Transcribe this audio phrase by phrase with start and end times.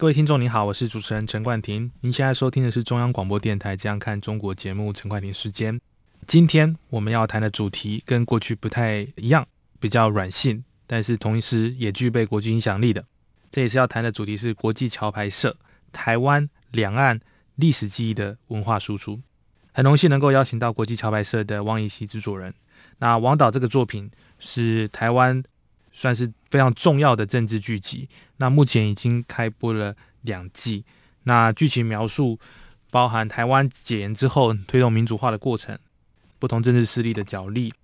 [0.00, 1.90] 各位听众您好，我是主持人陈冠廷。
[2.02, 5.80] 您现在收听的是中央广播电台《这样看中国》节目，陈冠廷时间。
[6.24, 9.44] 今天我们要谈的主题跟过去不太一样，
[9.80, 13.04] 比较软性，但是同时也具备国际影响力的。
[13.50, 15.56] 这一次要谈的主题是国际桥牌社
[15.90, 17.18] 台湾两岸
[17.56, 19.20] 历史记忆的文化输出。
[19.72, 22.54] 很荣幸能够邀请到国际桥牌社的汪一希制作人。
[22.98, 25.42] 那王导这个作品是台湾。
[25.98, 28.08] 算是非常重要的政治剧集。
[28.36, 30.84] 那目前已经开播了两季。
[31.24, 32.38] 那剧情描述
[32.92, 35.76] 包含台湾解严之后推动民主化的过程，
[36.38, 37.74] 不同政治势力的角力，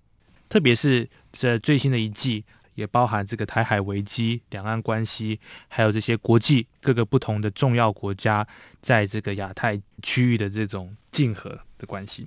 [0.47, 8.47] 特别是这最新的一季也包含这个台海危机、两岸关系，还有这些国际各个不同的重要国家
[8.81, 12.25] 在这个亚太区域的这种竞合的关系。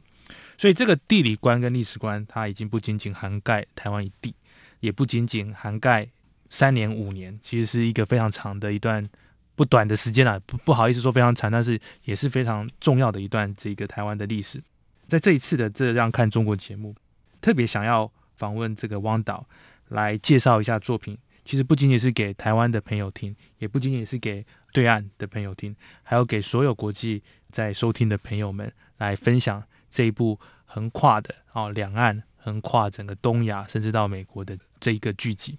[0.59, 4.35] 所以这个地理观跟历史观，它已经不仅仅涵盖台湾一地。
[4.81, 6.09] 也不仅仅涵盖
[6.51, 9.09] 三年五年，其实是一个非常长的一段
[9.55, 10.39] 不短的时间了。
[10.41, 14.63] 不不好意思说非常长，但是也是非常重要的一段这个台湾的历史。
[15.07, 16.95] 在这一次的这样看中国节目，
[17.41, 19.47] 特别想要访问这个汪导
[19.89, 21.17] 来介绍一下作品。
[21.45, 32.23] 其实不仅仅是给台湾的朋友听，也不仅仅是给对岸的朋友听，还有给所有国际在收听的朋友们来分享这一部横跨的哦两岸。
[32.39, 35.59] 横跨整个东亚，甚至到美国的这一个剧集，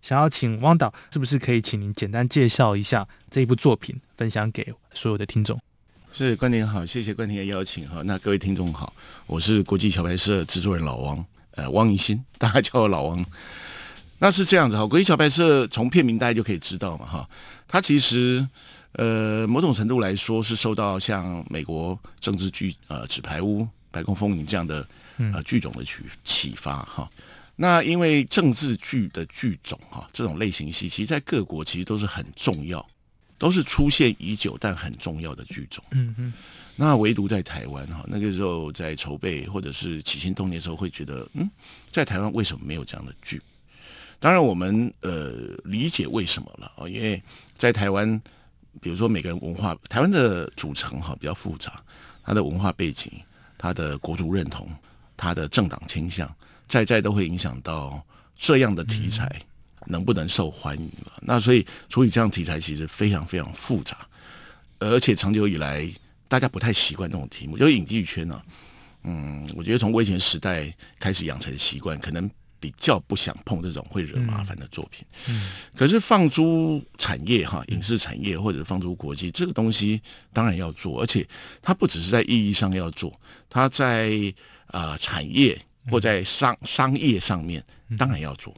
[0.00, 5.60] 想要请汪导，是不是可以请您简单介绍一下这一部作品，分享给所有的听众？
[6.12, 8.00] 是关婷好，谢谢关婷的邀请哈。
[8.04, 8.92] 那各位听众好，
[9.26, 13.26] 我是国际小白社制作人老王，呃，汪怡新， 大家叫我老王。
[14.20, 17.28] 那是这样子哈，国际小白社从片名大家就可以知道嘛哈，
[17.66, 18.48] 它其实
[18.92, 24.84] 呃某种程度来说是受到像美国政治剧呃纸牌屋、白宫风云这样的。
[25.32, 27.08] 呃，剧种的启启发哈，
[27.54, 32.84] 那因为政治剧的剧种哈，这种类型戏，其实在各国其实都是很重要，
[33.38, 35.84] 都是出现已久但很重要的剧种。
[35.92, 36.32] 嗯嗯，
[36.74, 41.48] 那唯独在台湾哈，那个时候在筹备或者是起心动念的时候，会觉得嗯，
[41.92, 43.40] 在台湾为什么没有这样的剧？
[44.18, 45.30] 当然，我们呃
[45.62, 47.22] 理解为什么了啊，因为
[47.56, 48.20] 在台湾，
[48.80, 51.80] 比如说每个人文化，台湾的组成哈比较复杂，
[52.24, 53.12] 它的文化背景，
[53.64, 54.68] 他的国族认同。
[55.16, 56.28] 他的政党倾向，
[56.68, 58.04] 在在都会影响到
[58.36, 59.30] 这样的题材
[59.86, 61.12] 能不能受欢迎了。
[61.22, 63.96] 那所以处理这样题材其实非常非常复杂，
[64.80, 65.88] 而且长久以来
[66.26, 67.56] 大家不太习惯这种题目。
[67.56, 68.42] 就影剧圈呢，
[69.04, 72.28] 嗯，我觉得从威权时代开始养成习惯，可能
[72.64, 75.04] 比较不想碰这种会惹麻烦的作品。
[75.28, 80.00] 嗯，可是放租产业哈，影视产业或者放租国际，这个东西
[80.32, 81.28] 当然要做，而且
[81.60, 83.12] 它不只是在意义上要做，
[83.50, 84.10] 它在
[84.68, 85.60] 啊，产业
[85.90, 87.62] 或在商商业上面，
[87.98, 88.56] 当然要做，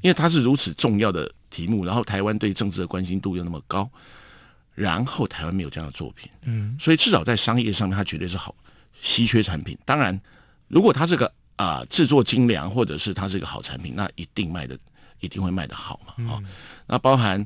[0.00, 1.84] 因为它是如此重要的题目。
[1.84, 3.86] 然后台湾对政治的关心度又那么高，
[4.74, 8.56] 然后台湾没有这样的作品，嗯，所以至少在商业上面，它绝对是好
[9.02, 9.76] 稀缺产品。
[9.84, 10.18] 当然，
[10.68, 14.78] 如果它这个啊制作精良，或者是它是一个好产品，那一定卖的
[15.20, 16.42] 一定会卖的好嘛，啊，
[16.86, 17.44] 那包含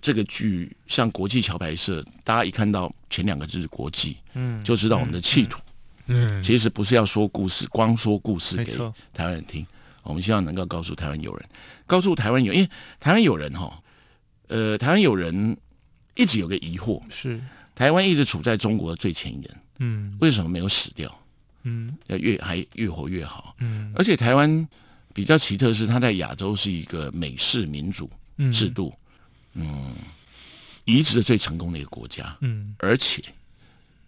[0.00, 5.60] 这个剧，像国际桥牌社，大家一看到前两个字“国际”，嗯，就知道我们的企图。
[6.06, 8.76] 嗯，其实不是要说故事，光说故事给
[9.12, 9.64] 台湾人听。
[10.02, 11.48] 我们希望能够告诉台湾友人，
[11.86, 13.80] 告诉台湾友，因为台湾友人哈，
[14.48, 15.56] 呃，台湾友人
[16.16, 17.40] 一直有个疑惑，是。
[17.74, 21.16] 台湾一直处在中国的最前沿，嗯，为什么没有死掉？
[21.62, 24.68] 嗯，要越还越活越好，嗯，而且台湾
[25.14, 28.10] 比较奇特是，它在亚洲是一个美式民主
[28.52, 28.92] 制度，
[29.54, 29.94] 嗯，
[30.84, 33.22] 移植的最成功的一个国家，嗯，而且。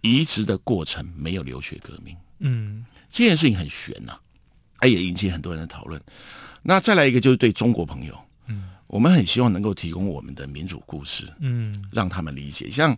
[0.07, 4.13] 移植的过程没有流血革命，嗯，这件事情很悬呐，
[4.79, 5.99] 它也引起很多人的讨论。
[6.63, 8.15] 那再来一个就是对中国朋友，
[8.49, 12.71] 嗯，我们很希望能够提供我们的民主故事，嗯，让他们理解。
[12.71, 12.95] 像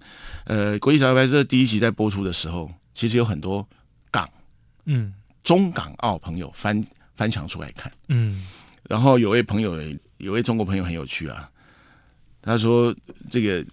[0.46, 3.68] 呃，国际小白这第一集在播出的时候，其实有很多港，
[4.86, 5.12] 嗯，
[5.44, 6.84] 中港澳朋友翻
[7.14, 8.44] 翻墙出来看，嗯，
[8.88, 9.76] 然后有位朋友，
[10.16, 11.48] 有位中国朋友很有趣啊，
[12.40, 12.94] 他说
[13.30, 13.64] 这个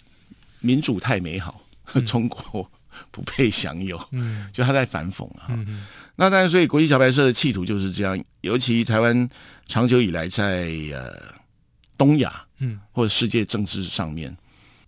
[0.60, 1.62] 民主太美好，
[2.06, 2.70] 中国。
[3.10, 5.50] 不配享有，嗯，就他在反讽啊。
[6.16, 8.24] 那当然，所以国际小白社的企图就是这样。
[8.42, 9.28] 尤其台湾
[9.68, 11.12] 长久以来在呃
[11.98, 14.36] 东亚，嗯，或者世界政治上面，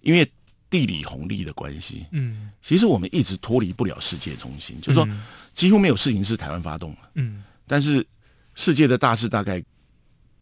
[0.01, 0.31] 因为
[0.69, 2.51] 地理红利的关系，嗯。
[2.61, 5.23] 其实我们一直脱离不了世界中心，就是说嗯
[5.55, 8.05] 几乎没有事情是台湾发动的，嗯，但是
[8.53, 9.63] 世界的大事大概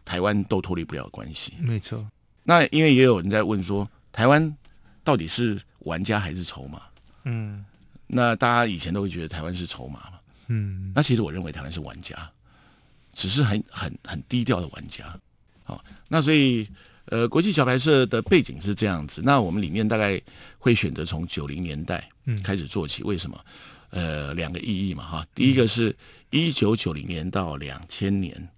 [0.03, 1.53] 台湾都脱离不了关系。
[1.61, 2.05] 没错，
[2.43, 4.53] 那因为也有人在问说，台湾
[5.03, 6.81] 到底是玩家还是筹码？
[7.25, 7.63] 嗯
[8.07, 12.29] 那大家以前都会觉得台湾是筹码嘛，嗯那其实我认为台湾是玩家，
[13.13, 15.05] 只是很很很低调的玩家。
[15.63, 16.67] 好，那所以
[17.05, 19.21] 呃，国际小白社的背景是这样子。
[19.23, 20.21] 那我们里面大概
[20.59, 23.39] 会选择从九零年代嗯开始做起，为什么？
[23.93, 25.27] 呃，两个意义嘛哈。
[25.35, 25.95] 第一个是
[26.31, 28.49] 一九九零年到两千年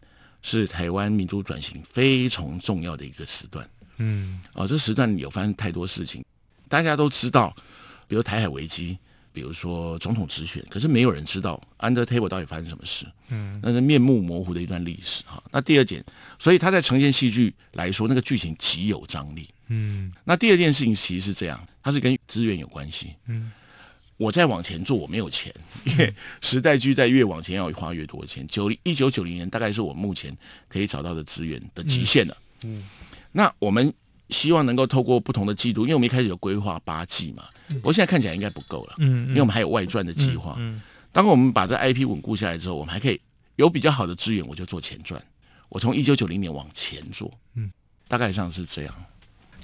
[0.42, 3.70] 是台湾民主转型非常重要的一个时段。
[3.98, 6.24] 嗯哦，这时段有发生太多事情，
[6.70, 7.54] 大家都知道，
[8.08, 8.98] 比如台海危机，
[9.34, 15.44] 比如说总统直选，可是没有人知道 under table 到底发生什么事，嗯，那是面目模糊的一段历史哈。
[15.52, 16.02] 那第二点，
[16.40, 19.50] 所以他在呈现戏剧来说，那个剧情极有张力。
[19.68, 23.16] 嗯那第二件事情其实是这样，它是跟资源有关系。
[23.26, 23.52] 嗯，
[24.18, 25.54] 我再往前做，我没有钱，
[25.84, 28.46] 因为时代剧在越往前要花越多钱。
[28.48, 30.36] 九零一九九零年大概是我目前
[30.68, 32.38] 可以找到的资源的极限了。
[32.64, 32.84] 嗯，
[33.32, 33.94] 那我们
[34.30, 40.56] 希望能够透过不同的季度，因为我们一开始有规划八季嘛，不过现在看起来应该不够了，嗯，因为我们还有外传的计划。
[40.58, 40.82] 嗯
[41.12, 43.18] 当我们把这 IP 稳固下来之后，我们还可以
[43.56, 45.22] 有比较好的资源，我就做前传。
[45.70, 47.72] 我从一九九零年往前做，嗯，
[48.10, 48.94] 大概上是这样。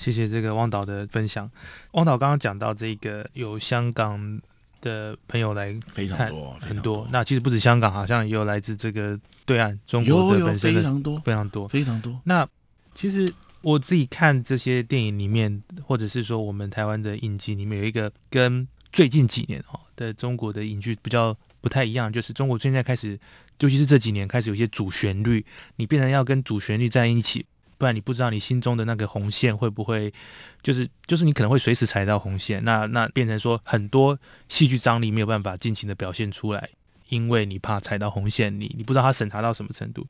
[0.01, 1.47] 谢谢这个汪导的分享。
[1.91, 4.41] 汪导刚刚讲到这个有香港
[4.81, 11.67] 的朋友来非常多，很多，那其实不止香港，好像也有来自这个对岸中国的本身的非常多，非常多。
[11.67, 12.19] 非常多。
[12.23, 12.47] 那
[12.95, 13.31] 其实
[13.61, 23.19] 我自己看这些电影里面，或者是说我们台湾的影集里面，有一个跟最近几年哦的中国的影剧比较不太一样，就是中国现在开始，
[23.59, 25.45] 尤其是这几年开始有一些主旋律，
[25.75, 27.45] 你变成要跟主旋律在一起，
[27.81, 30.13] 不然你不知道你心中的那个红线会不会，
[30.61, 34.15] 就是就是你可能会随时踩到红线，那那变成说很多
[34.49, 36.69] 戏剧张力没有办法尽情的表现出来，
[37.09, 40.05] 因为你怕踩到红线，你你不知道他审查到什么程度。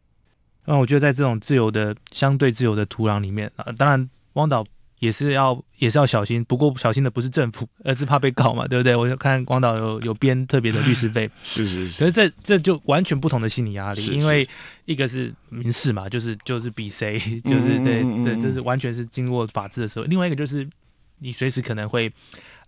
[0.66, 4.66] 那我觉得在这种自由的、相对自由的土壤里面啊，当然汪导
[5.02, 8.96] 也是要也是要小心，不过小心的不是政府， 而是怕被告嘛，对不对？
[8.96, 12.00] 我就看广岛有有编特别的律师费， 是是是。
[12.00, 14.48] 可是，这这就完全不同的心理压力，是因为
[14.86, 18.42] 一个是民事嘛，就是就是比谁， 就是对对，嗯嗯嗯嗯。
[18.42, 20.70] 这是完全是经过法治的时候；另外一个就是
[21.18, 22.12] 你随时可能会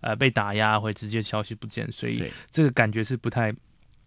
[0.00, 3.54] 呃被打压，会直接消息不见，所以这个感觉是不太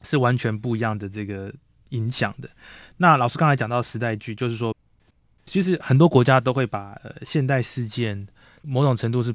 [0.02, 1.50] 是完全不一样的这个
[1.92, 2.50] 影响的。
[2.98, 4.76] 那老师刚才讲到时代剧，就是说，
[5.48, 8.28] 其实很多国家都会把、呃、现代事件
[8.62, 9.34] 某种程度是，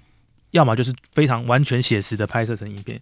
[0.52, 3.00] 要么就是非常完全写实的拍摄成影片，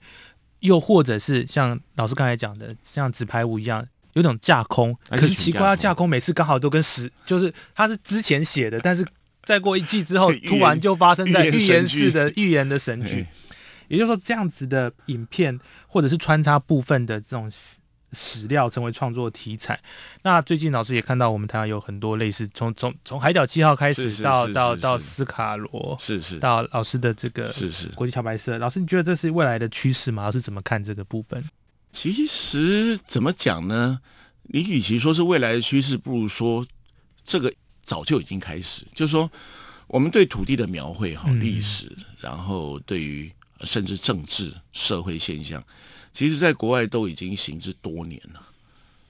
[0.61, 3.87] 又或者是像老师刚才讲的，像纸牌屋一样。
[4.15, 9.07] 有种架空，哎可是奇怪，它架架空每次刚好都跟实，就是它是之前写的，但是
[9.45, 13.25] 再过一季之后， 突然就发生在预言式的 预言的神剧。
[13.87, 17.49] 也就是说，这样子的影片或者是穿插部分的这种
[18.13, 19.79] 史史料成为创作题材。
[20.23, 27.87] 那最近老师也看到，我们台湾有很多类似，从从从海角七号开始到到到斯卡罗，是是到老师的这个是是。
[27.89, 28.59] 国际桥白社。
[28.59, 30.25] 老师，你觉得这是未来的趋势吗？
[30.25, 31.45] 老师怎么看这个部分？
[31.93, 34.01] 其实怎么讲呢？
[34.45, 36.67] 你与其说是未来的趋势，不如说
[37.25, 37.53] 这个
[37.83, 38.85] 早就已经开始。
[38.95, 39.31] 就是说，
[39.87, 45.63] 我们对土地的描绘哈，嗯历史，然后对于呃甚至政治、社会现象，
[46.13, 48.43] 其实在国外都已经行之多年了。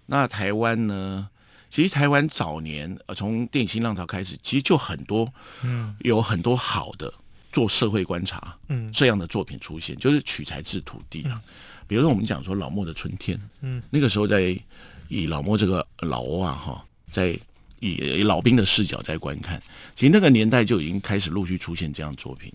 [0.07, 1.28] 那台湾呢？
[1.73, 7.14] 其实台湾早年呃，从电影新浪潮开始，其实就很多嗯有很多好的
[7.52, 11.40] 做社会观察，嗯这样的作品出现，就是取材自土地啊。
[11.87, 14.61] 比如说我们讲说老莫的春天，嗯，那个时候在
[15.07, 17.38] 以老莫这个老欧啊哈，在
[17.78, 19.62] 以以老兵的视角在观看，
[19.95, 22.52] 其实那个年代就已经开始陆续出现这样的作品。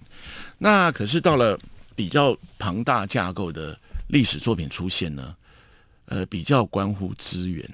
[0.57, 1.57] 那可是到了
[1.95, 5.35] 比较庞大架构的历史作品出现呢，
[6.05, 7.67] 呃，比较关乎资源，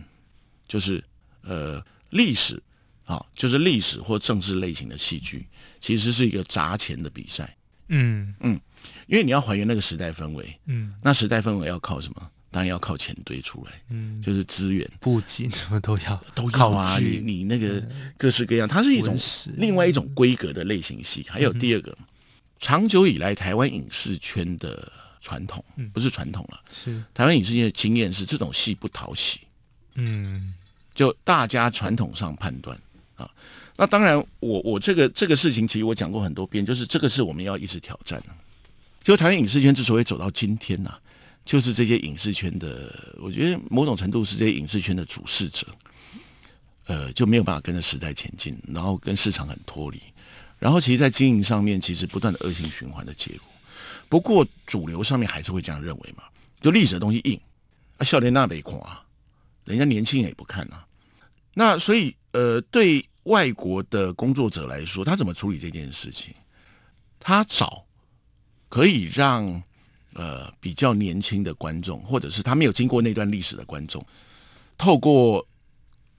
[0.67, 1.03] 就是
[1.43, 2.61] 呃历史
[3.05, 5.45] 啊，就是历史或政治类型的戏剧，
[5.79, 7.55] 其实是一个砸钱的比赛。
[7.93, 8.59] 嗯嗯
[9.07, 12.31] 因为你要还原那个时代氛围，嗯那时代氛围要靠什么？
[12.49, 16.97] 当然要靠钱堆出来，嗯，就是资源布景什么都要 都要啊。
[16.99, 17.81] 你你那个
[18.17, 19.17] 各式各样，它是一种
[19.55, 21.25] 另外一种规格的类型戏。
[21.29, 21.97] 还有第二个，
[22.59, 25.63] 长久以来台湾影视圈的传统，
[25.93, 29.41] 不是传统了，是台湾影视圈的经验是这种戏不讨喜，
[29.95, 30.53] 嗯
[30.93, 32.77] 就大家传统上判断
[33.15, 33.29] 啊。
[33.77, 38.27] 那当然我，我这个这个事情，其实我讲过很多遍，就是这个是我们要一直挑战的。
[39.01, 40.93] 就台湾影视圈之所以走到今天呐、
[41.43, 45.65] 就是这些影视圈的，我觉得某种程度是这些影视圈的主事者，
[46.85, 49.99] 呃，就没有办法跟着时代前进，然后跟市场很脱离，
[50.59, 53.50] 然后其实，在经营上面，其实不断的恶性循环的结果。
[54.11, 56.25] 不过主流上面还是会这样认为嘛，
[56.59, 57.39] 就历史的东西硬
[57.95, 59.01] 啊，笑脸那没空啊，
[59.63, 60.85] 人家年轻人也不看啊。
[61.53, 66.35] 那所以呃，对外国的工作者来说，他怎么处理这件事情？
[67.21, 67.85] 他找
[68.67, 69.63] 可以让
[70.11, 74.05] 呃比较年轻的观众，或者是他没有经过那段历史的观众，
[74.77, 75.47] 透过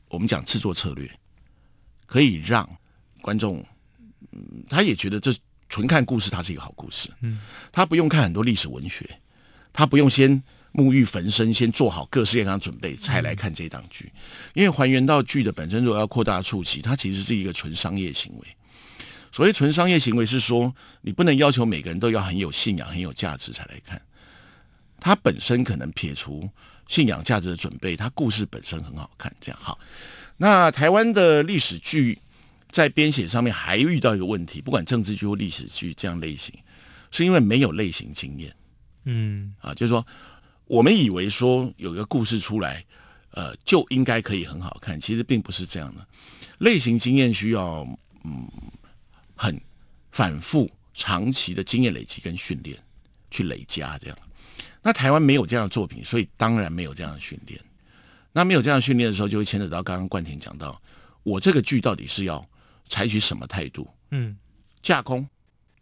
[0.08, 1.10] 我们讲制作策略，
[2.06, 2.66] 可以让
[3.20, 3.62] 观众，
[4.30, 5.30] 嗯，他也觉得这
[5.72, 7.08] 纯看故事，它是一个好故事。
[7.22, 7.40] 嗯，
[7.72, 9.08] 他不用看很多历史文学，
[9.72, 10.42] 他不用先
[10.74, 14.12] 沐浴焚身，先做好各式各样准备才来看这档剧，
[14.52, 18.46] 因为还原到剧的本身，如果要扩大触及，它其实是一个纯商业行为。
[19.32, 23.98] 所谓纯商业行为是说，你不能要求每个人都要很有信仰、很有价值才来看。
[25.00, 26.46] 它本身可能撇除
[26.86, 29.34] 信仰价值的准备，它故事本身很好看。
[29.40, 29.78] 这样好，
[30.36, 32.18] 那台湾的历史剧
[32.72, 36.52] 在编写上面还遇到一个问题，不管政治剧或历史剧这样类型，
[37.12, 38.52] 是因为没有类型经验。
[39.04, 40.04] 嗯，啊，就是说
[40.64, 42.84] 我们以为说有一个故事出来，
[43.30, 46.04] 呃，就应该可以很好看，其实并不是这样的。
[46.58, 47.86] 类型经验需要，
[48.24, 48.48] 嗯。
[49.34, 49.60] 很
[50.12, 52.78] 反复、长期的经验累积跟训练
[53.28, 54.16] 去累加这样，
[54.80, 57.60] 那台湾没有这样的作品，所以当然没有这样的训练。
[58.32, 60.80] 那没有这样训练的时候，就会牵扯到刚刚冠廷讲到，
[61.24, 62.46] 我这个剧到底是要
[62.88, 63.88] 采取什么态度？
[64.10, 64.36] 嗯，
[64.82, 65.28] 架空、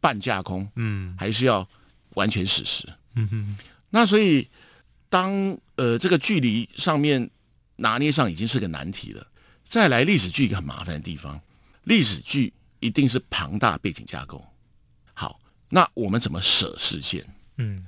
[0.00, 1.68] 半架空，嗯，还是要
[2.14, 2.88] 完全史实？
[3.14, 3.58] 嗯哼。
[3.90, 4.48] 那所以，
[5.08, 5.32] 当
[5.76, 7.30] 呃这个距离上面
[7.76, 9.26] 拿捏上已经是个难题了。
[9.64, 11.40] 再来历史剧一个很麻烦的地方，
[11.84, 12.52] 历史剧。
[12.82, 14.42] 一定是庞大背景架构。
[15.12, 15.38] 好，
[15.68, 17.22] 那我们怎么舍视线？
[17.58, 17.84] 嗯，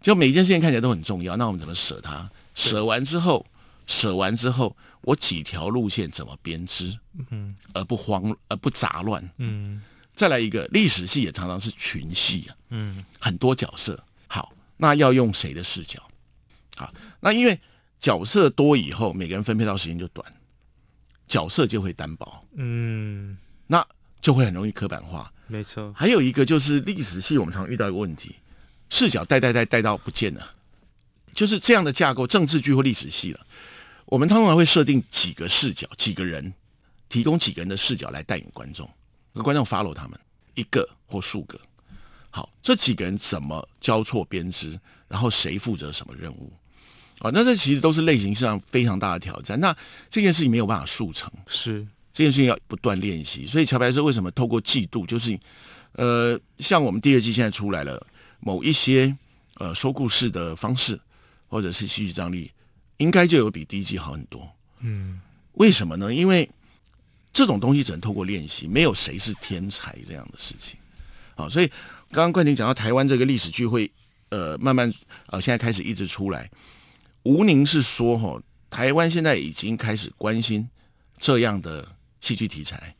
[0.00, 2.28] 就每一件事情看起来都很重要，那我们怎么舍它？
[2.56, 3.46] 舍完之后，
[3.86, 6.98] 舍完之后，我几条路线怎么编织？
[7.30, 9.28] 嗯，而不慌，而不杂乱。
[9.38, 9.82] 嗯，
[10.14, 12.56] 再来一个历史戏也常常是群戏啊。
[12.70, 14.02] 嗯，很多角色。
[14.26, 16.02] 好，那要用谁的视角？
[16.76, 17.58] 好，那因为
[17.98, 20.32] 角色多以后，每个人分配到时间就短，
[21.28, 22.44] 角色就会单薄。
[22.54, 23.86] 嗯，那。
[24.22, 25.92] 就会很容易刻板化，没错。
[25.94, 28.34] 还有一个就是历史系，我们常遇到一个问题，
[28.88, 30.54] 视角带带带带到不见了，
[31.32, 33.46] 就是这样的架构，政治剧或历史系了。
[34.06, 36.52] 我们通常会设定几个视角，几个人
[37.08, 38.88] 提供几个人的视角来带领观众，
[39.32, 40.18] 那观众 follow 他们
[40.54, 41.60] 一个或数个。
[42.30, 46.52] 好，这几个人怎么交错编织，然后谁负责什么任务？
[47.20, 49.58] 啊，那这其实都是类型上非常大的挑战。
[49.58, 49.74] 那
[50.10, 51.86] 这件事情没有办法速成，是。
[52.12, 55.38] 这件事情要不断练习，所以乔白是为什么透过季度，就是
[55.92, 58.06] 呃，像我们第二季现在出来了，
[58.40, 59.14] 某一些
[59.56, 60.98] 呃说故事的方式
[61.46, 62.50] 或者是戏剧张力，
[62.98, 64.48] 应该就有比第一季好很多。
[64.80, 65.20] 嗯，
[65.52, 66.12] 为什么呢？
[66.14, 66.48] 因为
[67.32, 70.78] 这种东西只能透过练习，没有谁是天才这样的事情。
[71.34, 71.66] 好，所以
[72.10, 73.90] 刚刚冠廷讲到台湾这个历史聚会，
[74.30, 74.92] 呃，慢慢
[75.26, 76.50] 呃现在开始一直出来。
[77.22, 80.68] 吴宁是说，哈，台湾现在已经开始关心
[81.18, 81.86] 这样的。
[82.18, 82.96] 戏剧题材，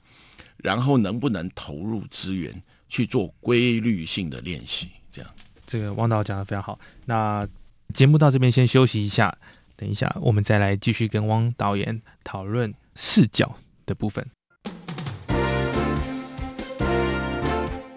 [0.59, 4.91] 然后能不能投入资源去做规律性的练习？
[5.11, 5.31] 这样，
[5.67, 6.79] 这个汪导讲的非常好。
[7.07, 7.49] 那
[7.93, 9.37] 节目到这边先休息一下，
[9.77, 14.27] 等一下我们再来继续跟汪导演讨论视角的部分。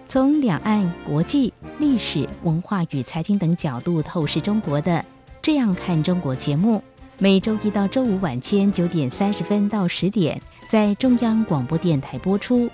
[0.06, 5.04] 从两岸、国际、历史文化与财经等角度透视中国的，
[5.40, 6.82] 这样看中国节目，
[7.18, 10.40] 每周一到周五晚间九点三十分到十点。
[10.68, 12.70] 在中央广播电台播出。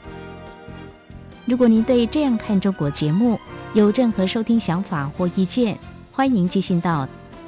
[1.47, 3.41] 如果您对《这样看中国》节目
[3.73, 5.79] 有任何收听想法或意见，
[6.13, 7.09] 欢迎寄信到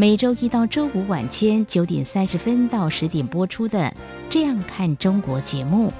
[0.00, 3.78] 每周一到周五晚间九点三十分到十点播出的
[4.30, 5.92] 《这样看中国》节目。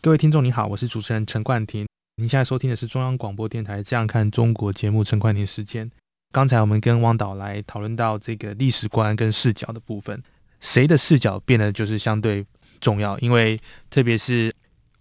[0.00, 1.86] 各位听众，你好，我是主持人陈冠廷。
[2.16, 5.90] 您现在收听的是中央广播电台《这样看中国》节目，陈冠廷时间。
[6.32, 10.22] 刚才我们跟汪导来讨论到这个历史观跟视角的部分，
[10.58, 12.46] 谁的视角变得就是相对。
[12.80, 14.50] 重要，因为特别是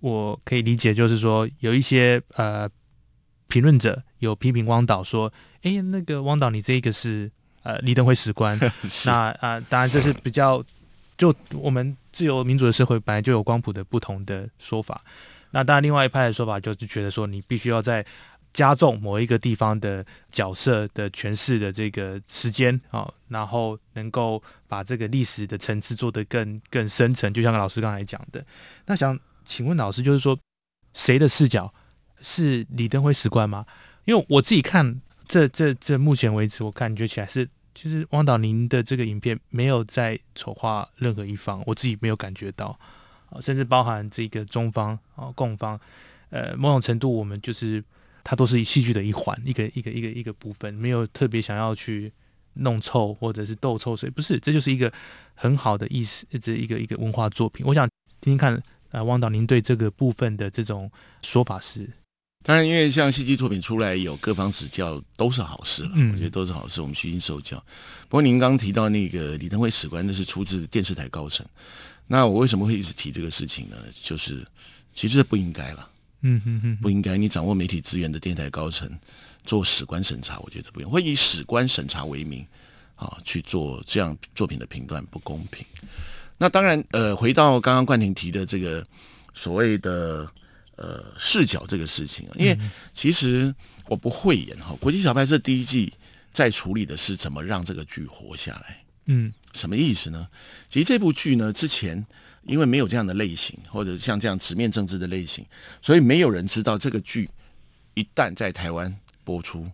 [0.01, 2.67] 我可以理解，就是说有一些呃
[3.47, 5.31] 评论者有批评汪导说
[5.63, 7.31] ：“哎，那个汪导，你这个是
[7.63, 8.59] 呃李登辉史观。
[9.05, 10.63] ”那啊，当然这是比较
[11.17, 15.01] 就我们自由民主的社会本来就有光谱的不同的说法。
[15.51, 18.05] 那当然，另外一派的说法就是觉得说，你必须要在
[18.53, 27.31] 加重某一个地方的角色的诠释的这个时间啊，然后能够把这个历史的层次做得更更深层。
[27.33, 28.45] 就像老师刚才讲的，
[28.87, 30.37] 那想请问老师，就是说
[30.93, 31.73] 谁的视角
[32.21, 33.65] 是李登辉史观吗？
[34.05, 37.47] 因为我自己看这这这目前为止，我感觉起来是。
[37.79, 42.75] 其实汪导，您的这个影片没有在丑化任何一方，我自己没有感觉到，
[43.39, 45.79] 甚至包含这个中方啊、共方，
[46.31, 47.83] 呃，某种程度我们就是
[48.23, 52.11] 它都是戏剧的一环，一个一个一个一个部分，没有特别想要去
[52.53, 54.91] 弄臭或者是斗臭水，不是，这就是一个
[55.35, 57.63] 很好的意思，这一个一个文化作品。
[57.63, 57.87] 我想
[58.19, 58.59] 听听看，
[58.89, 61.87] 呃，汪导，您对这个部分的这种说法是？
[62.47, 65.91] 当然，因为像戏剧作品出来有各方指教，都是好事了。
[65.95, 67.57] 嗯，我觉得都是好事，我们虚心受教。
[68.07, 71.45] 不过您刚提到那个李登辉史官，那是出自电视台高层。
[72.07, 73.75] 那我为什么会一直提这个事情呢？
[74.01, 74.47] 就是
[74.93, 75.89] 其实不应该了。
[76.21, 77.17] 嗯嗯嗯，不应该。
[77.17, 78.89] 你掌握媒体资源的电台高层
[79.43, 82.47] 做史官审查，我觉得不用，会以史官审查为名
[82.95, 85.65] 啊去做这样作品的评断，不公平。
[86.37, 88.87] 那当然，呃，回到刚刚冠廷提的这个
[89.33, 90.25] 所谓的。
[90.77, 92.55] 呃，视角这个事情啊，因为
[92.93, 93.53] 其实
[93.87, 94.77] 我不会演哈。
[94.79, 95.91] 国际小拍这第一季
[96.31, 98.83] 在处理的是怎么让这个剧活下来。
[99.05, 100.27] 嗯，什么意思呢？
[100.69, 102.05] 其实这部剧呢，之前
[102.43, 105.43] 因为没有这样的类型，或者像这样直面政治的类型，
[105.81, 107.27] 所以没有人知道这个剧
[107.95, 109.67] 一旦在台湾播出，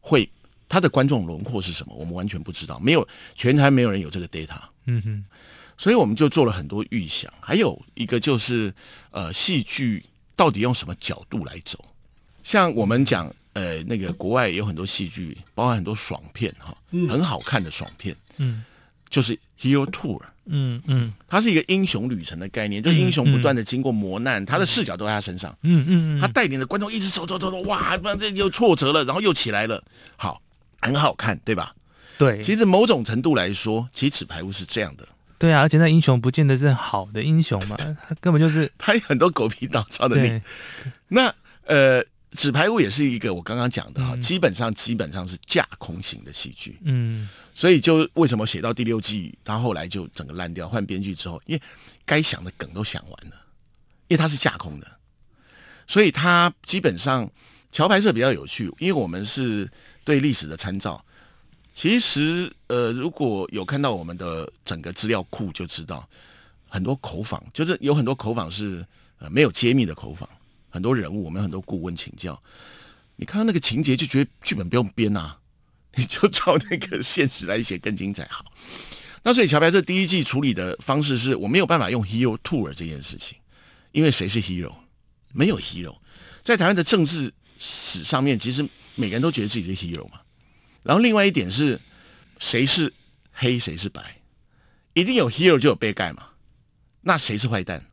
[0.00, 0.26] 会
[0.66, 2.80] 它的观众轮廓是什么，我们完全不知道。
[2.80, 4.58] 没有全台没有人有这个 data。
[4.86, 5.24] 嗯哼，
[5.76, 7.30] 所以我们就做了很多预想。
[7.38, 8.72] 还有一个就是
[9.10, 10.02] 呃，戏剧。
[10.38, 11.84] 到底用什么角度来走？
[12.44, 16.72] 像我们讲，呃，那个国外有很多戏剧，包含很多爽片，哈，
[17.10, 18.62] 很好看的爽片，嗯，
[19.10, 29.82] 就是 hero tour，嗯嗯，它是一个英雄旅程的概念，就英雄不断的经过磨难，他的视角都在他身上，嗯嗯，他带领着观众一直走走走走，哇，不然这又挫折了，然后又起来了，
[30.16, 30.40] 好，
[30.80, 31.74] 很好看，对吧？
[32.16, 35.06] 对，其实某种程度来说，其实纸牌屋是这样的。
[35.38, 37.76] 对啊，而且那英雄不见得是好的英雄嘛，
[38.08, 40.42] 他根本就是他有很多狗皮倒灶的命。
[41.08, 41.32] 那
[41.64, 46.78] 呃，纸牌屋也是一个我刚刚讲的哈，基本上基本上是架空型的戏剧。
[46.82, 51.62] 嗯，所以就为什么写到第六季，他后来就整个烂掉，换编剧之后，因为
[52.04, 53.36] 该想的梗都想完了，
[54.08, 54.86] 因为它是架空的，
[55.86, 57.30] 所以它基本上
[57.70, 59.70] 桥牌社比较有趣，因为我们是
[60.04, 61.04] 对历史的参照。
[61.80, 66.04] 其实，呃，如果有看到我们的整个资料库，就知道
[66.66, 68.84] 很多口访，就是有很多口访是
[69.20, 70.28] 呃没有揭秘的口访，
[70.70, 72.42] 很多人物我们很多顾问请教，
[73.14, 75.38] 你看到那个情节就觉得剧本不用编啊，
[75.94, 78.26] 你就照那个现实来写更精彩。
[78.28, 78.44] 好，
[79.22, 83.38] 那所以乔白这第一季处理的方式是我没有办法用 hero tour 这件事情，
[83.92, 84.74] 因为谁是 hero？
[85.32, 85.96] 没有 hero，
[86.42, 90.18] 在台湾的政治史上面，其实每个人都觉得自己是 hero 嘛。
[90.82, 91.78] 然后另外一点是，
[92.38, 92.92] 谁是
[93.32, 94.20] 黑谁是白，
[94.94, 96.26] 一定有 hero 就有被盖嘛？
[97.02, 97.84] 那谁是坏蛋？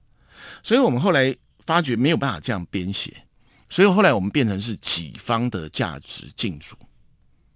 [0.64, 3.12] 所以我们后来发觉没有办法这样编写，
[3.70, 6.76] 所以后来我们变成是己方的价值竞逐，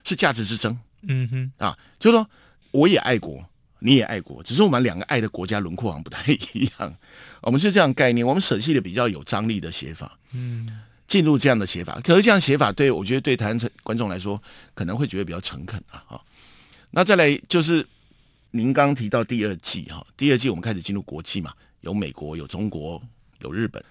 [0.03, 0.77] 是价值之争。
[1.03, 2.29] 嗯哼，啊，就是说
[2.71, 3.43] 我也爱国，
[3.79, 6.95] 你也爱国，只是我们两个爱的国家轮廓好像不太一样。
[7.41, 10.19] 我们是这样概念，我们舍弃了比较有张力的写法。
[10.33, 10.81] 嗯。
[11.09, 14.41] 进入这样的写法，可是这样写法对我觉得对台湾观众来说
[14.75, 16.05] 可能会觉得比较诚恳啊。
[16.07, 16.23] 哈，
[16.91, 17.85] 那再来就是
[18.51, 23.01] 您刚提到第二季哈，第二季我们开始进入国际嘛，有美国，有中国，
[23.39, 23.83] 有日本。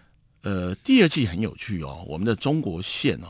[0.42, 3.26] 呃，第二季很有趣哦，我们的中国线哦，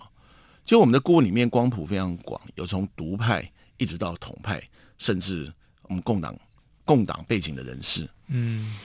[0.62, 4.62] 就我们的顾问里面光谱非常广，有从独派一直到统派，
[4.98, 5.50] 甚至
[5.84, 6.38] 我们共党
[6.84, 8.06] 共党背景的人士。
[8.26, 8.76] 嗯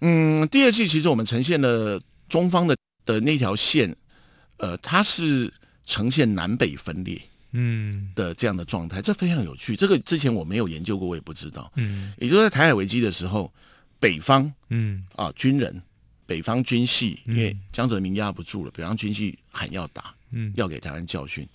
[0.00, 3.94] 嗯，第二季其实我们呈现了中方的的那条线。
[4.58, 5.52] 呃，它是
[5.84, 7.20] 呈现南北分裂，
[7.52, 9.74] 嗯的这样的状态，这非常有趣。
[9.74, 11.70] 这个之前我没有研究过，我也不知道。
[11.76, 13.52] 嗯，也就是在台海危机的时候，
[13.98, 15.82] 北方，嗯啊，军人，
[16.26, 21.46] 北方军系，因为江泽民压不住了，北方军系喊要打，嗯，要给台湾教训。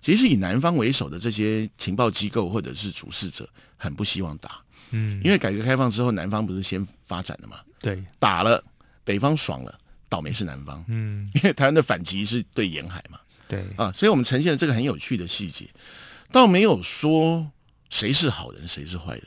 [0.00, 4.60] 其实以南方为首的这些情报机构或者是主事者，很不希望打，
[4.92, 8.62] 嗯，因为改革开放之后，南方不是先发展的嘛，对，打了
[9.04, 9.78] 北方爽了。
[10.10, 13.18] 倒霉是南方，嗯，因为台湾的反击是对沿海嘛，
[13.48, 13.64] 对。
[13.76, 15.66] 啊，所以我们呈现了这个很有趣的细节，
[16.32, 17.50] 倒没有说
[17.88, 19.24] 谁是好人谁是坏人。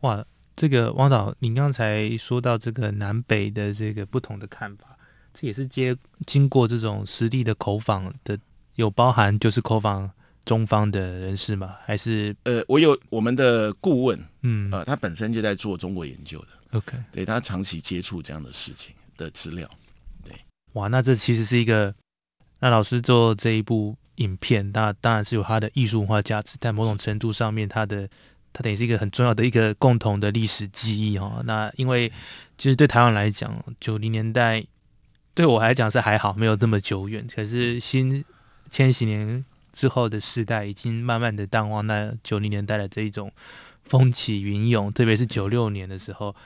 [0.00, 4.96] 哇，这个汪导，您刚才说到这个南北的这个不同的看法，
[5.32, 8.38] 这也是接经过这种实地的口访的，
[8.74, 10.10] 有包含就是口访
[10.44, 11.74] 中方的人士吗？
[11.84, 19.68] 还是呃，我有我们的顾问，嗯，呃，他本身就在做中国研究的，OK，对他长期接触这样的事情的资料。
[20.78, 21.92] 哇，那这其实是一个，
[22.60, 28.08] 那老师做这一部影片，那当然是有它的艺术文化价值，但某种程度上面，它的
[28.52, 31.42] 它等于是一个很重要的一个共同的历史记忆哦。
[31.44, 32.08] 那因为
[32.56, 34.64] 其实对台湾来讲，九零年代
[35.34, 37.26] 对我来讲是还好，没有那么久远。
[37.34, 38.24] 可是新
[38.70, 43.32] 千禧年之后的世代，已经慢慢的淡忘那九零年代的这一种
[43.84, 46.36] 风起云涌，特别是九六年的时候，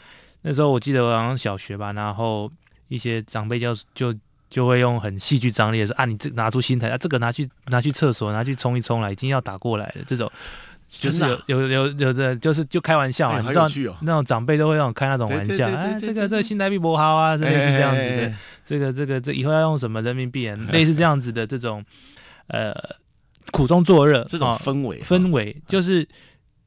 [0.41, 2.51] 那时候我记得我好像小学吧，然后。
[2.93, 4.15] 一些长辈就就
[4.51, 10.05] 就会用很戏剧张力的说啊，你这拿出新台啊，这个拿去拿去厕所拿去冲一冲了，已经要打过来了。
[10.07, 10.31] 这种
[10.91, 13.67] 就是有有有有的就是就开玩笑啊，你知道
[14.03, 18.35] 那种长辈都会那种开那种玩笑，哎，这个这个新台币不好啊，类似这样子的。
[18.63, 20.51] 这个这个这以后要用什么人民币？
[20.71, 21.83] 类似这样子的这种
[22.49, 22.75] 呃
[23.53, 26.07] 苦中作乐这种氛围氛围，就是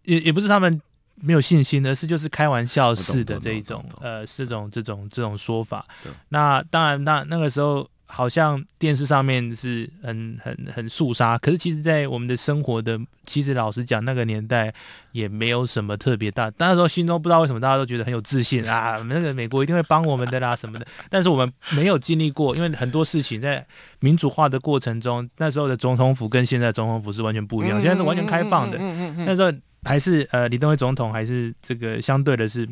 [0.06, 0.82] 也也不是他们。
[1.22, 5.86] 没有信心，而是就是开玩笑式的这一种，呃，这种这种这种说法。
[6.30, 14.74] 那当然，那那个时候好像电视上面是很很很肃杀，可是其实，在我们的生活的，其实老实讲，那个年代
[15.14, 16.52] 也没有什么特别大。
[16.58, 20.86] 那时候心中不知道为什么大家都觉得很有自信啊， 那个美国一定会帮我们的啦什么的。
[21.10, 23.66] 但是我们没有经历过，因为很多事情在
[24.02, 28.78] 民主化的过程中，那时候的总统府跟现在总统府是完全不一样，现在是完全开放的。
[29.26, 29.52] 那时候。
[29.86, 32.68] 还是呃，李登辉总统还是这个相对的是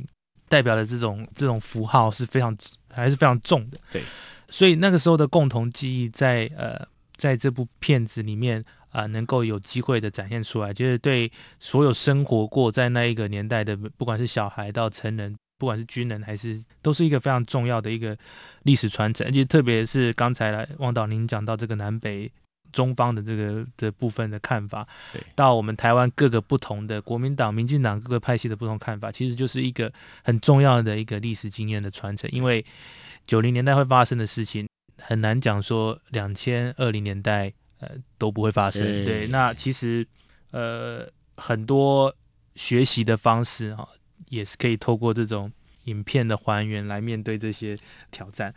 [0.49, 2.55] 代表的这种这种符号是非常
[2.91, 3.77] 还是非常重的。
[3.91, 4.01] 对，
[4.49, 18.17] 所以那个时候的共同记忆在呃在这部片子里面啊能够有机会的展现出来，就是对所有生活过在那一个年代的，不管是小孩到成人，不管是军人还是，都是一个非常重要的一个
[18.63, 19.25] 历史传承。
[19.25, 22.31] 而且特别是刚才来汪导您讲到这个南北。
[22.73, 24.85] 中方的这个的部分的看法，
[25.33, 29.89] 到我们台湾各个不同的国民党、民进党各个派系的不同看法，其实就是一个
[30.23, 32.29] 很重要的一个历史经验的传承。
[32.33, 32.65] 因为
[33.25, 38.81] 九零年代会发生的事情，很难讲说两千二零年代呃都不会发生。
[39.05, 40.05] 对，那其实
[40.51, 41.07] 呃
[41.37, 42.13] 很多
[42.55, 43.87] 学习的方式哈，
[44.29, 45.51] 也是可以透过这种
[45.85, 47.77] 影片的还原来面对这些
[48.11, 48.53] 挑战。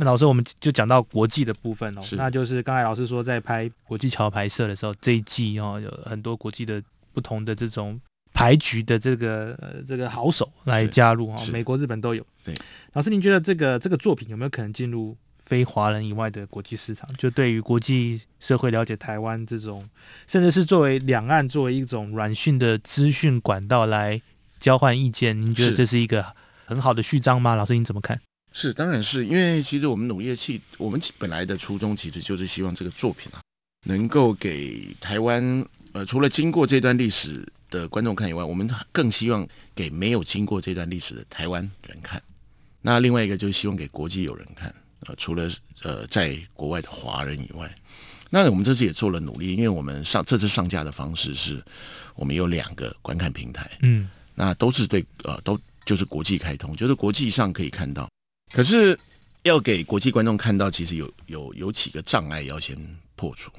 [0.00, 6.82] 那老师，我们就讲到国际的部分哦，那就是刚才老师说，在拍国际桥牌社的时候，这一季哦，有很多国际的
[7.12, 8.00] 不同的这种
[8.32, 12.26] 牌局的这个呃这个好手来加入啊，美国、日本都有。
[12.42, 12.54] 对，
[12.94, 17.06] 老师，您觉得这个这个作品有没有可能进入非华人以外的国际市场？
[17.18, 19.86] 就对于国际社会了解台湾这种，
[20.26, 24.22] 甚至是作为两岸作为一种软讯的资讯管道来
[24.58, 26.24] 交换意见，您觉得这是一个
[26.64, 27.54] 很好的序章吗？
[27.54, 28.18] 老师，您怎么看？
[28.52, 33.40] 是，当然是因为其实我们努力的气，我们本来的初衷其实就是希望这个作品啊，
[33.86, 42.20] 能够给台湾呃，除了经过这段历史的观众看以外，我们更希望给没有经过这段历史的台湾人看。
[42.82, 44.74] 那另外一个就是希望给国际友人看，
[45.06, 45.48] 呃，除了
[45.82, 47.72] 呃在国外的华人以外，
[48.30, 51.62] 那我们这次也做了努力，因为我们上这次上架的方式是，
[52.16, 58.08] 我们有两个观看平台，嗯，那都是对呃都就是国际开通，就是国际上可以看到。
[58.52, 58.98] 可是
[59.42, 62.76] 要给国际观众看到，其实有有有几个障碍要先
[63.14, 63.50] 破除。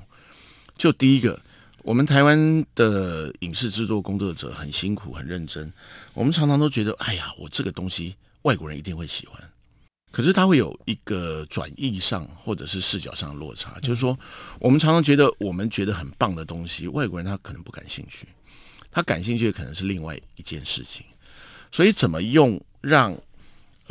[0.77, 1.41] 就第一个，
[1.83, 5.71] 我们台湾的影视制作工作者很辛苦、很认真，
[6.13, 9.41] 我们常常都觉得，哎呀，我这个东西外国人一定会喜欢。
[10.11, 14.17] 可是他会有一个转译上或者是视角上的落差，就是说，
[14.59, 18.27] 我们常常觉得我们觉得很棒的东西，外国人他可能不感兴趣，
[18.91, 21.05] 他感兴趣的可能是另外一件事情。
[21.71, 23.17] 所以怎么用让？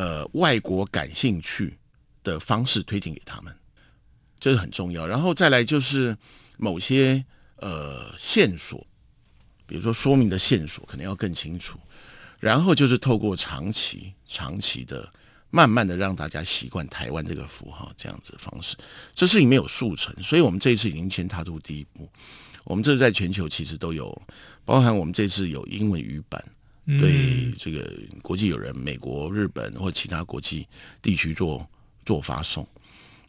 [0.00, 1.76] 呃，外国感兴趣
[2.24, 3.54] 的方式推荐给他们，
[4.38, 5.06] 这是很重要。
[5.06, 6.16] 然后再来就是
[6.56, 7.22] 某些
[7.56, 8.86] 呃线索，
[9.66, 11.78] 比如说说明的线索，可能要更清楚。
[12.38, 15.06] 然后就是透过长期、长期的、
[15.50, 18.74] 慢慢的让大家习惯台湾这个符号这样子的方式，
[19.14, 22.08] 这事情没有速成，所以我们这一次已经先踏出第一步。
[22.64, 24.10] 我们这在全球其实都有，
[24.64, 26.42] 包含我们这次有英文语版。
[26.98, 27.88] 对这个
[28.22, 30.66] 国际友人，美国、日本或其他国际
[31.02, 31.68] 地区做
[32.06, 32.66] 做发送，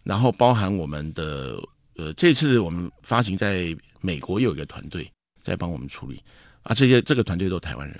[0.04, 1.62] 然后包含我们的
[1.98, 5.12] 呃，这次我们发行在美国有一个团队
[5.44, 6.24] 在帮我们处理
[6.64, 8.00] 啊，这些这个团队都台湾人，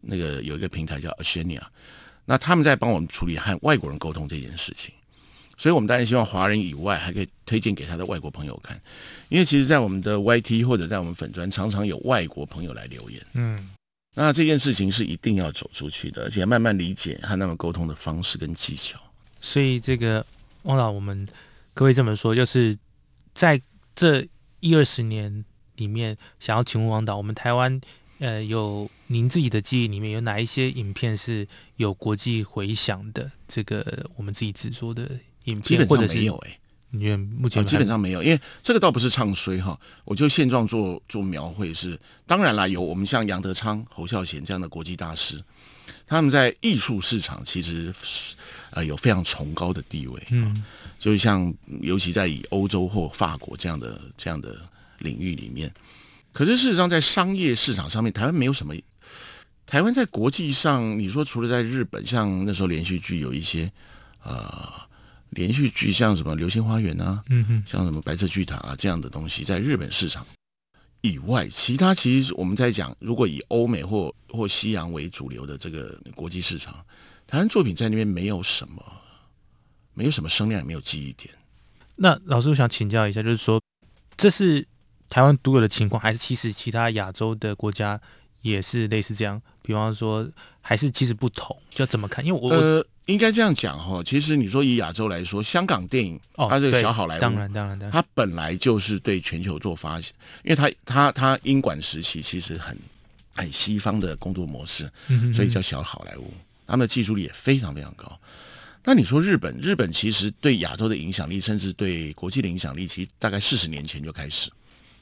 [0.00, 1.60] 那个有一个平台叫 ashania
[2.24, 4.92] 那他们在帮我们处理和外国人沟通这件事情，
[5.56, 8.80] 所以我们当然希望华人以外还可以推荐给他的外国朋友看，
[9.28, 13.70] 因为其实，在我们的 YT 或者在我们粉专，常常有外国朋友来留言，嗯。
[14.14, 18.98] 那这件事情是一定要走出去的，而且慢慢理解和他们沟通的方式跟技巧。
[19.40, 20.24] 所以，这个
[20.62, 21.26] 汪老，我们
[21.74, 22.76] 可以这么说，就是
[23.34, 23.60] 在
[23.94, 24.26] 这
[24.58, 25.44] 一二十年
[25.76, 27.80] 里面，想要请问汪导，我们台湾
[28.18, 33.30] 呃，有您自己的记忆里面有哪一些影片是有国际回响的？
[33.46, 35.08] 这个我们自己制作的
[35.44, 36.57] 影片或者是有哎、
[36.92, 45.42] 因为目前哦，基本上没有，因为这个倒不是唱衰哈，我就现状做做描绘是，当然啦，有我们像杨德昌、侯孝贤这样的国际大师，
[46.06, 48.34] 他们在艺术市场其实是
[48.70, 50.64] 呃有非常崇高的地位，嗯
[50.98, 54.58] 就像尤其在以欧洲或法国这样的这样的
[54.98, 55.72] 领域里面，
[56.32, 58.74] 可是事实上在商业市场上面，台湾没有什么。
[59.66, 63.70] 台湾在国际上，你说除了在日本，像那时候连续剧有一些，
[64.22, 64.87] 呃，
[65.30, 70.26] 连续剧像什么《流星花园》啊，嗯哼像什么白色巨塔啊这样的东西，在日本市场
[71.02, 76.74] 以外，其他其实我们在讲，如果以欧美或或西洋为主流的这个国际市场，
[77.26, 78.82] 台湾作品在那边没有什么，
[79.94, 81.32] 没有什么声量，也没有记忆点。
[81.96, 83.60] 那老师，我想请教一下，就是说，
[84.16, 84.66] 这是
[85.08, 88.00] 台湾独有的情况，还是其实其他亚洲的国家
[88.42, 89.40] 也是类似这样？
[89.62, 90.28] 比方说，
[90.60, 92.24] 还是其实不同，就怎么看？
[92.24, 100.12] 因为我、我呃，应该这样讲哈，其实你说以亚洲来说，香港电影哦，它这个小好莱坞，当然当然当然，它本来就是对全球做发行，
[100.44, 102.78] 因为它它它英管时期其实很
[103.34, 106.30] 很西方的工作模式，嗯所以叫小好莱坞，
[106.66, 108.20] 他们的技术力也非常非常高。
[108.84, 114.50] 那你说日本，日本其实对亚洲的影响力，甚至对国际的影响力，其实大概四十年前就开始，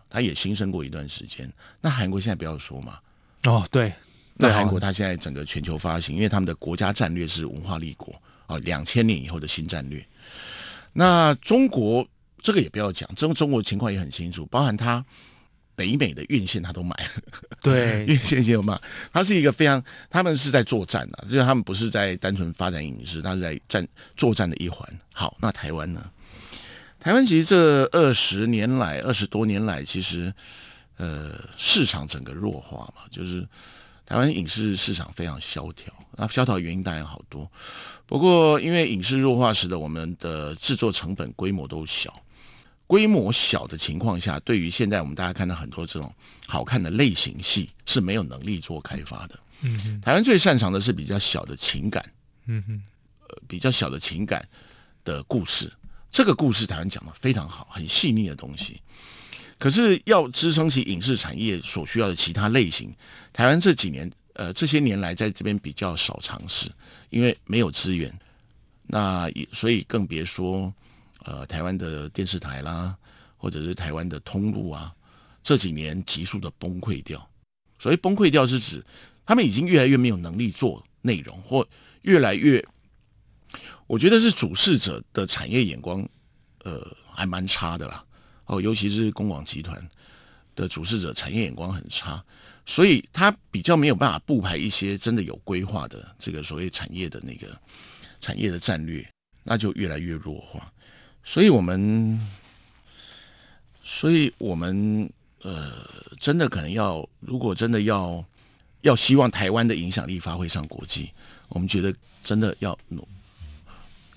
[0.08, 1.52] 它也兴盛过一段时间。
[1.80, 2.98] 那韩国现在不要说嘛，
[3.44, 3.92] 哦对，
[4.36, 8.14] 那韩国它现在整个全球发行，因为他们的国家战略是文化立国
[8.46, 10.06] 啊，两千年以后的新战略。
[10.92, 12.06] 那中国
[12.42, 15.04] 这个也不要讲，中中国情况也很清楚，包含它
[15.74, 17.22] 北美的院线它都买了，
[17.60, 18.80] 对 院线也有买。
[19.12, 24.88] 它是一个非常，他们是在作战啊，就是他们不是在单纯发展影视，它是在战作战的一环。
[25.12, 26.10] 好，那台湾呢？
[26.98, 30.32] 台湾其实这二十年来，二十多年来，其实
[30.96, 33.46] 呃市场整个弱化嘛，就是
[34.06, 35.92] 台湾影视市场非常萧条。
[36.12, 37.50] 那萧条原因当然好多，
[38.06, 42.22] 不过因为影视弱化时的我们的制作成本规模都小，
[42.86, 46.10] 规模小的情况下，对于现在我们大家看到很多这种
[46.46, 49.38] 好看的类型戏是没有能力做开发的。
[49.62, 52.12] 嗯哼台湾最擅长的是比较小的情感，
[52.46, 52.82] 嗯哼
[53.28, 54.48] 呃比较小的情感
[55.04, 55.70] 的故事。
[56.10, 58.80] 这个故事台湾讲的非常好，很细腻的东西。
[59.58, 62.94] 可是要支撑起影视产业所需要的其他类型，
[63.32, 66.70] 台湾这几年呃这些年来在这边比较少尝试，
[67.10, 68.12] 因为没有资源。
[68.88, 70.72] 那也所以更别说
[71.24, 72.96] 呃台湾的电视台啦，
[73.36, 74.94] 或者是台湾的通路啊，
[75.42, 77.28] 这几年急速的崩溃掉。
[77.78, 78.84] 所谓崩溃掉是指
[79.26, 81.66] 他们已经越来越没有能力做内容，或
[82.02, 82.64] 越来越，
[83.86, 86.08] 我觉得是主事者的产业眼光，
[86.62, 88.04] 呃，还蛮差的啦。
[88.46, 89.80] 哦，尤其是公广集团
[90.54, 92.24] 的主事者产业眼光很差，
[92.64, 97.48] 所以他比较没有办法布排一些真的有规划的这个所谓产业的那个
[98.20, 99.06] 产业的战略，
[99.44, 100.72] 那就越来越弱化。
[101.24, 102.20] 所以我们，
[103.82, 105.10] 所以我们
[105.42, 105.72] 呃，
[106.20, 108.24] 真的可能要，如果真的要
[108.82, 111.10] 要希望台湾的影响力发挥上国际，
[111.48, 113.06] 我们觉得真的要努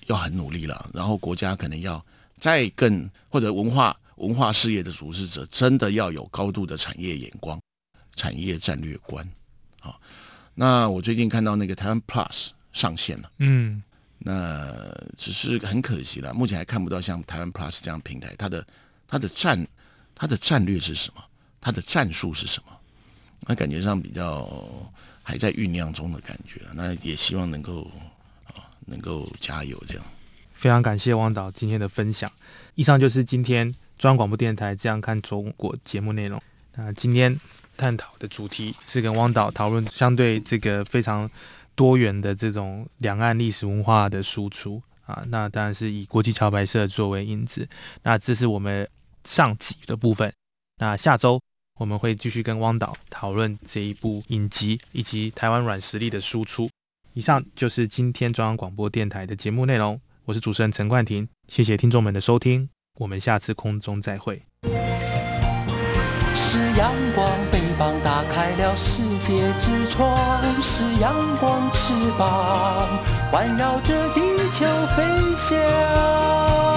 [0.06, 0.88] 要很努力了。
[0.94, 2.04] 然后国家可能要
[2.38, 7.58] 再更或者文化文化事业的主事者，真的要有高度的产业眼光、
[8.14, 9.26] 产业战略观。
[9.80, 10.00] 好，
[10.54, 13.30] 那我最近看到那个台湾 Plus 上线了。
[13.38, 13.82] 嗯
[14.22, 18.66] 那只是很可惜了，目前还看不到像台湾 Plus 这样平台，它的
[19.08, 19.66] 它的战
[20.14, 21.24] 它的战略是什么？
[21.58, 22.76] 它的战术是什么？
[23.46, 24.46] 那感觉上比较
[25.22, 27.90] 还在酝酿中的感觉那也希望能够
[28.44, 30.04] 啊能够加油这样。
[30.52, 32.30] 非常感谢汪导今天的分享。
[32.74, 36.42] 以上就是今天中央广播电台《这样看中国》节目内容。
[36.72, 37.38] 那今天
[37.76, 41.30] 探讨的主题是跟汪导讨论相对这个非常
[41.74, 45.22] 多元的这种两岸历史文化的输出啊。
[45.28, 47.68] 那当然是以国际桥牌社作为引子。
[48.02, 48.88] 那这是我们
[49.24, 50.32] 上集的部分。
[50.78, 51.38] 那下周
[51.78, 56.70] 我们会继续跟汪导讨论这一部影集以及台湾软实力的输出。
[57.12, 60.00] 以上就是今天中央广播电台的节目内容。
[60.24, 64.42] 我是主持人陈冠廷，谢谢听众们的收听，我们下次空中再会。
[66.34, 70.14] 是阳光，翅膀打开了世界之窗；
[70.60, 72.86] 是阳光，翅膀
[73.32, 74.20] 环绕着地
[74.52, 76.69] 球飞翔。